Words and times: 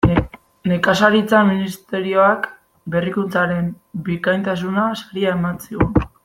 Nekazaritza 0.69 1.41
Ministerioak 1.49 2.47
Berrikuntzaren 2.95 3.69
bikaintasuna 4.09 4.89
saria 5.03 5.37
eman 5.39 5.63
zigun. 5.69 6.11